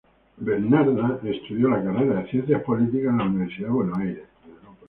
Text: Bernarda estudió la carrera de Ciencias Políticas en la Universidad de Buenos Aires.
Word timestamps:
Bernarda 0.39 1.19
estudió 1.23 1.69
la 1.69 1.83
carrera 1.83 2.19
de 2.23 2.27
Ciencias 2.31 2.63
Políticas 2.63 3.11
en 3.11 3.19
la 3.19 3.25
Universidad 3.25 3.67
de 3.67 3.73
Buenos 3.75 3.99
Aires. 3.99 4.27